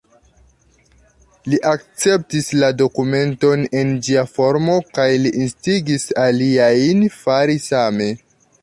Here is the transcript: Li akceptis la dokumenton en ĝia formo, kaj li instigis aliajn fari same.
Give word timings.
Li 1.53 1.59
akceptis 1.71 2.49
la 2.63 2.71
dokumenton 2.79 3.67
en 3.83 3.93
ĝia 4.09 4.25
formo, 4.39 4.79
kaj 4.99 5.09
li 5.27 5.35
instigis 5.45 6.11
aliajn 6.27 7.07
fari 7.23 7.63
same. 7.71 8.15